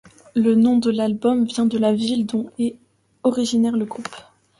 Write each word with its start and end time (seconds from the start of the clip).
Le 0.33 0.55
nom 0.55 0.79
de 0.79 0.89
l'album 0.89 1.45
vient 1.45 1.67
de 1.67 1.77
la 1.77 1.93
ville 1.93 2.25
dont 2.25 2.49
est 2.57 2.75
originaire 3.21 3.77
le 3.77 3.85
groupe. 3.85 4.09